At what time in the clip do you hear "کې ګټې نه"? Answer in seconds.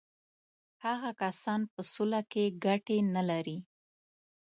2.31-3.23